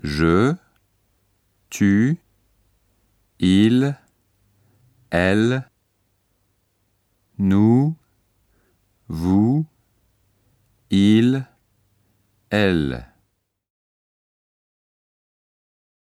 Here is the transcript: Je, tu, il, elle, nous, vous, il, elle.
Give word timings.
Je, 0.00 0.54
tu, 1.68 2.18
il, 3.38 3.94
elle, 5.10 5.68
nous, 7.36 7.94
vous, 9.08 9.66
il, 10.90 11.44
elle. 12.48 13.11